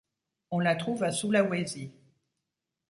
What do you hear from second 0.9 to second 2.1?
à Sulawesi.